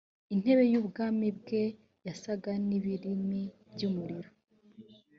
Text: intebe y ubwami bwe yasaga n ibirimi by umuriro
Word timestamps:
intebe 0.33 0.63
y 0.73 0.77
ubwami 0.81 1.27
bwe 1.39 1.63
yasaga 2.07 2.51
n 2.67 2.69
ibirimi 2.77 3.41
by 3.73 3.81
umuriro 3.89 4.29